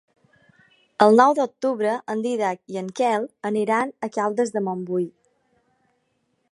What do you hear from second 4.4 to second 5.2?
de Montbui.